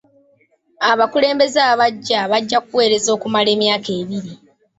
[0.91, 4.33] Abakulembeze abaggya bajja kuweereza okumala emyaka ebiri.